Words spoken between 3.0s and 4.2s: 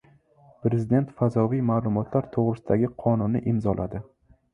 qonunni imzoladi